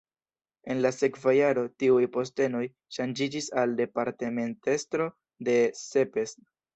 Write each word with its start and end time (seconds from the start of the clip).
En 0.73 0.79
la 0.83 0.91
sekva 0.99 1.33
jaro 1.39 1.65
tiuj 1.83 2.07
postenoj 2.15 2.61
ŝanĝiĝis 2.97 3.49
al 3.65 3.75
departementestro 3.81 5.07
de 5.51 5.59
Szepes. 5.81 6.35